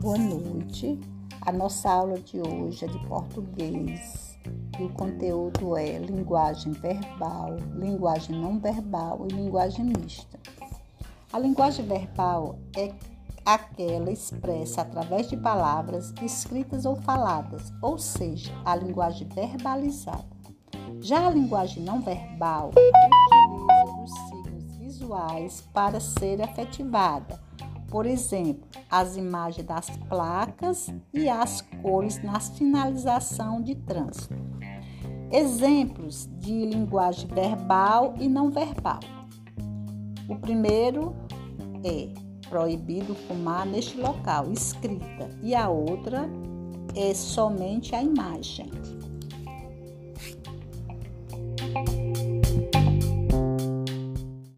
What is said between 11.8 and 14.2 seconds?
verbal é aquela